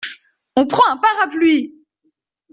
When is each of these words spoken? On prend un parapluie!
On 0.55 0.65
prend 0.65 0.81
un 0.91 0.97
parapluie! 0.97 1.75